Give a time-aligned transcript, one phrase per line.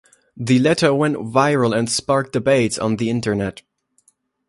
[0.35, 3.61] The letter went viral and sparked debates on the internet.